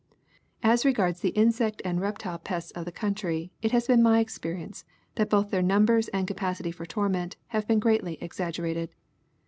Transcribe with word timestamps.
As 0.63 0.83
regards 0.83 1.19
the 1.19 1.29
insect 1.29 1.79
and 1.85 2.01
reptile 2.01 2.39
pests 2.39 2.71
of 2.71 2.85
the 2.85 2.91
country 2.91 3.51
it 3.61 3.69
has 3.69 3.85
been 3.85 4.01
my 4.01 4.19
experience 4.19 4.83
that 5.13 5.29
both 5.29 5.51
their 5.51 5.61
numbers 5.61 6.07
and 6.07 6.25
capacity 6.25 6.71
for 6.71 6.87
torment 6.87 7.35
have 7.49 7.67
been 7.67 7.77
greatly 7.77 8.17
exaggerated. 8.19 8.95